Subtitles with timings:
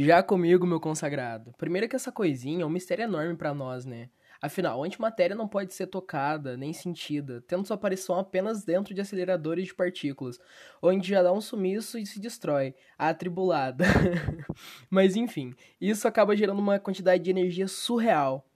[0.00, 1.52] Já comigo, meu consagrado.
[1.58, 4.08] Primeiro que essa coisinha é um mistério enorme para nós, né?
[4.40, 9.00] Afinal, a antimatéria não pode ser tocada nem sentida, tendo sua aparição apenas dentro de
[9.00, 10.38] aceleradores de partículas,
[10.80, 13.86] onde já dá um sumiço e se destrói, atribulada.
[14.88, 18.47] Mas enfim, isso acaba gerando uma quantidade de energia surreal.